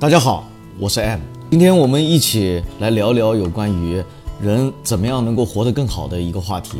[0.00, 0.44] 大家好，
[0.78, 1.18] 我是 M。
[1.50, 4.00] 今天我们一起来聊聊有关于
[4.40, 6.78] 人怎么样能够活得更好的一个话题。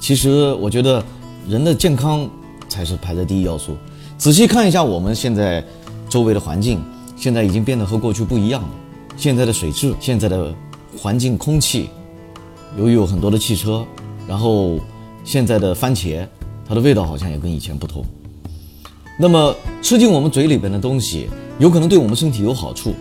[0.00, 1.00] 其实我觉得
[1.48, 2.28] 人的健康
[2.68, 3.76] 才是排在第一要素。
[4.18, 5.64] 仔细看一下我们现在
[6.08, 6.82] 周围的环境，
[7.16, 8.68] 现在已经变得和过去不一样了。
[9.16, 10.52] 现在的水质，现在的
[10.98, 11.88] 环境空气，
[12.76, 13.86] 由于有很多的汽车，
[14.26, 14.80] 然后
[15.22, 16.26] 现在的番茄，
[16.68, 18.04] 它的味道好像也跟以前不同。
[19.18, 22.94] 那么吃进我们嘴里边的东西，有可能对我们身体有好处，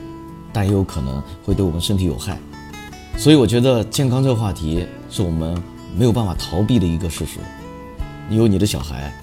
[0.54, 2.40] 但也有可能会对我们身体有害。
[3.18, 5.62] 所以我觉得健康这个话题是我们
[5.98, 7.40] 没有办法逃避的一个事实。
[8.30, 9.14] 你有你的小孩，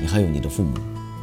[0.00, 0.72] 你还有你的父母，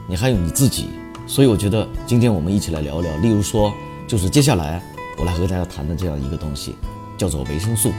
[0.07, 0.89] 你还有你自己。
[1.27, 3.73] 所以我觉得今天我们一起来聊聊，例如说，
[4.07, 4.79] 就是接下来
[5.17, 6.75] 我来和大家谈的这样一个东西，
[7.17, 7.91] 叫做维生素。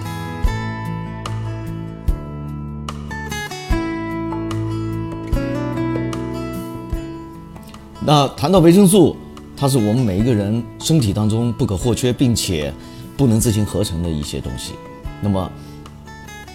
[8.06, 9.16] 那谈到维生素，
[9.56, 12.72] 它是我们每一个人身体当中不可或缺，并且
[13.16, 14.74] 不能自行合成的一些东西。
[15.20, 15.50] 那么，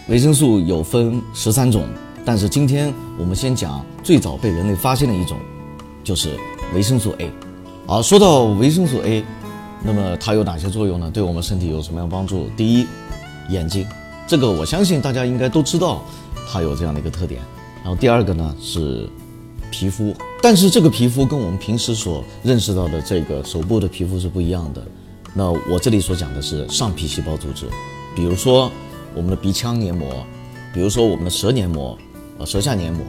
[0.08, 1.84] 维生素有分十三种，
[2.23, 5.38] 但是今天我们先讲最早被人类发现的一种，
[6.06, 6.30] 就是
[6.73, 7.30] 维生素 A。
[7.86, 9.22] 好，说到维生素 A，
[9.83, 11.11] 那么它有哪些作用呢？
[11.11, 12.48] 对我们身体有什么样帮助？
[12.56, 12.88] 第一，
[13.50, 13.86] 眼睛，
[14.26, 16.02] 这个我相信大家应该都知道，
[16.50, 17.42] 它有这样的一个特点。
[17.83, 19.09] 然后第二个呢是
[19.70, 24.81] 皮肤，但是这个皮肤跟我们平时所认识到的这个手部的皮肤是不一样的。
[25.33, 27.67] 那我这里所讲的是上皮细胞组织，
[28.16, 28.72] 比如说
[29.14, 30.25] 我们的鼻腔黏膜，
[30.73, 31.98] 比如说我们的舌黏膜，
[32.39, 33.06] 呃，舌下黏膜，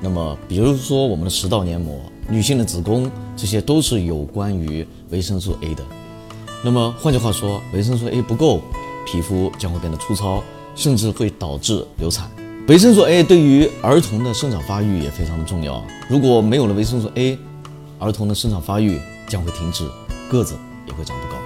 [0.00, 5.84] 那么比如说我们的食道黏膜，女性的子宫，这些都是有关于维生素 A 的。
[6.64, 8.60] 那么换句话说，维生素 A 不够，
[9.04, 10.42] 皮肤将会变得粗糙，
[10.74, 12.30] 甚至会导致流产。
[12.68, 15.80] 维生素 A 对于儿童的生长发育也非常的重要。
[16.08, 17.38] 如果没有了维生素 A，
[18.00, 19.88] 儿童的生长发育将会停止，
[20.28, 21.40] 个子也会长不高。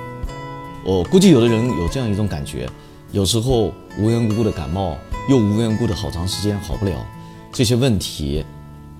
[0.82, 2.66] 我估计有的人有这样一种感觉，
[3.12, 4.96] 有时候无缘无故的感冒，
[5.28, 7.06] 又无缘无故的好长时间好不了，
[7.52, 8.42] 这些问题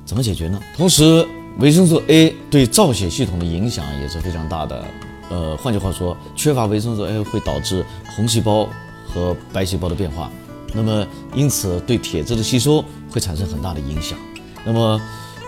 [0.05, 0.61] 怎么解决呢？
[0.77, 1.27] 同时，
[1.59, 4.85] 维生素 A 对造血系统的影响也是非常大的。
[5.31, 7.83] 呃，换句话说，缺乏维生素 A 会导致
[8.15, 8.69] 红细胞
[9.09, 10.31] 和白细胞的变化。
[10.73, 14.19] 那么，因此对铁质的吸收会产生很大的影响。
[14.65, 15.01] 那么，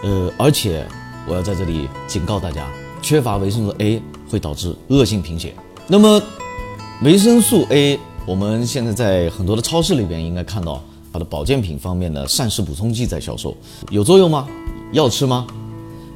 [0.02, 0.86] 呃，而且
[1.28, 2.68] 我要在这里警告大家，
[3.00, 5.54] 缺乏维生素 A 会导致恶性贫血。
[5.86, 6.20] 那么，
[7.02, 10.82] 维生素 A，我们现在在很多的超市里边应该看到
[11.12, 13.56] 它的保健品方面的膳食补充剂在销售，
[13.90, 14.48] 有作用吗？
[14.92, 15.46] 要吃吗？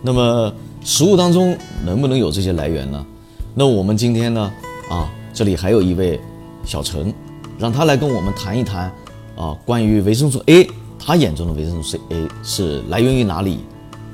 [0.02, 0.52] 那么，
[0.82, 3.06] 食物当中能不能有这些来源呢？
[3.54, 4.52] 那我们今天呢，
[4.90, 6.18] 啊，这里还有一位
[6.64, 7.14] 小陈。
[7.58, 8.92] 让他来跟我们谈一谈，
[9.34, 13.64] 啊，关于维生素 A，他眼中的维生素 A 是来源于哪里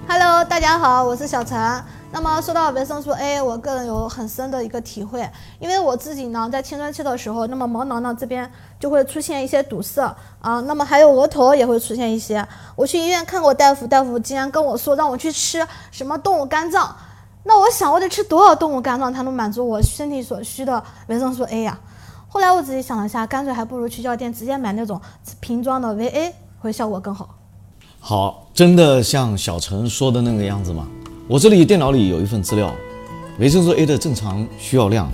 [0.07, 1.59] ？Hello，大家好，我是小陈。
[2.13, 8.49] 那么说到维生素 A，我个人有很深的一个体会，因为我自己呢，在青春期的时候，那么毛囊呢这边
[8.79, 10.03] 就会出现一些堵塞
[10.41, 12.47] 啊，那么还有额头也会出现一些。
[12.77, 16.95] 我去医院看过大夫，大夫竟然跟我说让我去吃什么动物肝脏，
[17.43, 21.77] 那我想我得吃多少动物肝脏才能满足我身体所需的维生素 A 呀？
[22.35, 24.99] 后来我自己想了一下，干脆还不如去药店直接买那种
[25.39, 27.39] 瓶装的维 A，会效果更好。
[28.01, 30.89] 好，真的像小陈说的那个样子吗？
[31.29, 32.75] 我这里电脑里有一份资料，
[33.39, 35.13] 维生素 A 的正常需要量，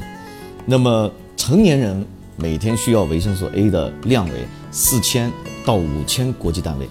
[0.65, 2.07] 那么成年人
[2.37, 5.29] 每天需要维生素 A 的量为四千
[5.67, 6.89] 到五千国际单位，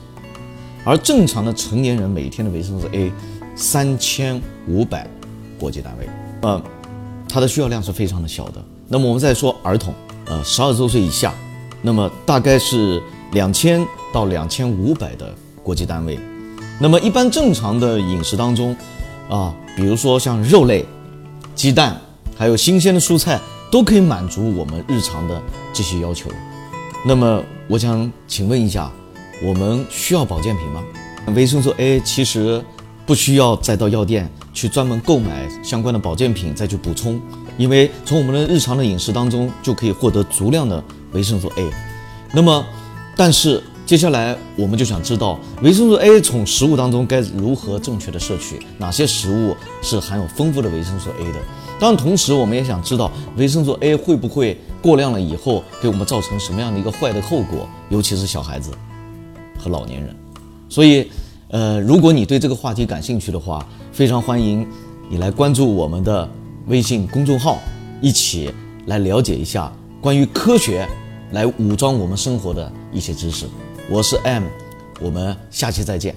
[0.83, 3.09] 而正常的成年人每天的维生素 A
[3.55, 5.07] 三千五百
[5.57, 6.09] 国际单位，
[6.41, 6.61] 呃，
[7.29, 8.61] 它的需要量是非常的小的。
[8.89, 9.93] 那么我们再说儿童。
[10.29, 11.33] 呃，十二周岁以下，
[11.81, 13.01] 那么大概是
[13.31, 15.33] 两千到两千五百的
[15.63, 16.19] 国际单位。
[16.79, 18.75] 那么一般正常的饮食当中，
[19.29, 20.85] 啊，比如说像肉类、
[21.55, 21.99] 鸡蛋，
[22.37, 23.39] 还有新鲜的蔬菜，
[23.71, 25.41] 都可以满足我们日常的
[25.73, 26.29] 这些要求。
[27.05, 28.91] 那么我想请问一下，
[29.41, 30.83] 我们需要保健品吗？
[31.35, 32.63] 维生素 A 其实
[33.05, 37.19] 不需要再到药店去专门购买相关的保健品再去补充。
[37.57, 41.69] 因为从我们的日常的饮食当中就可以获得足量的维生素 A，
[42.33, 42.65] 那么，
[43.15, 51.39] 但是接下来我们就想知道维生素 A 从食物当中该如何正确的摄取，哪些食物是含有丰富的维生素 A 的？
[51.79, 58.71] 当然，同时我们也想知道维生素 A 会不会过量了以后给我们造成什么样的一个坏的后果，尤其是小孩子
[59.57, 60.15] 和老年人。
[60.69, 61.09] 所以，
[61.49, 64.67] 呃，如果你对这个话题感兴趣的话，非常欢迎
[65.09, 66.29] 你来关注我们的。
[66.67, 67.59] 微信公众号，
[68.01, 68.53] 一起
[68.87, 69.71] 来了解一下
[70.01, 70.87] 关于科学
[71.31, 73.45] 来武装我们生活的一些知识。
[73.89, 74.43] 我是 M，
[74.99, 76.15] 我们下期再见，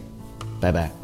[0.60, 0.99] 拜拜。